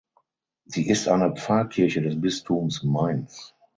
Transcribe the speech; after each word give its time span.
Sie 0.65 0.89
ist 0.89 1.07
eine 1.07 1.35
Pfarrkirche 1.35 2.01
des 2.01 2.19
Bistums 2.19 2.81
Mainz. 2.81 3.53